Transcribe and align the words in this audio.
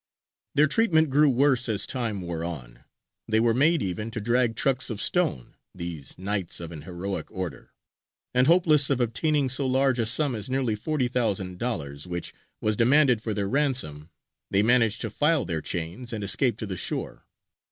Their 0.55 0.65
treatment 0.65 1.11
grew 1.11 1.29
worse 1.29 1.69
as 1.69 1.85
time 1.85 2.21
wore 2.23 2.43
on; 2.43 2.85
they 3.27 3.39
were 3.39 3.53
made 3.53 3.83
even 3.83 4.09
to 4.09 4.19
drag 4.19 4.55
trucks 4.55 4.89
of 4.89 4.99
stone, 4.99 5.55
these 5.75 6.17
knights 6.17 6.59
of 6.59 6.71
an 6.71 6.81
heroic 6.81 7.29
Order; 7.29 7.71
and 8.33 8.47
hopeless 8.47 8.89
of 8.89 8.99
obtaining 8.99 9.47
so 9.47 9.67
large 9.67 9.99
a 9.99 10.07
sum 10.07 10.33
as 10.33 10.49
nearly 10.49 10.75
$40,000, 10.75 12.07
which 12.07 12.33
was 12.61 12.75
demanded 12.75 13.21
for 13.21 13.35
their 13.35 13.47
ransom, 13.47 14.09
they 14.49 14.63
managed 14.63 15.01
to 15.01 15.11
file 15.11 15.45
their 15.45 15.61
chains 15.61 16.13
and 16.13 16.23
escape 16.23 16.57
to 16.57 16.65
the 16.65 16.77
shore. 16.77 17.27